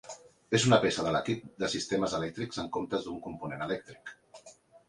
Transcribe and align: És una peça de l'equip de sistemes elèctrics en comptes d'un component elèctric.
És 0.59 0.63
una 0.69 0.79
peça 0.85 1.05
de 1.07 1.11
l'equip 1.15 1.43
de 1.65 1.69
sistemes 1.75 2.17
elèctrics 2.21 2.63
en 2.65 2.73
comptes 2.79 3.07
d'un 3.09 3.23
component 3.29 3.63
elèctric. 3.67 4.17